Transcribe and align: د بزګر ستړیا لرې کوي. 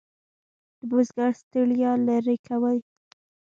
د 0.77 0.79
بزګر 0.89 1.31
ستړیا 1.41 1.91
لرې 2.07 2.37
کوي. 2.47 2.77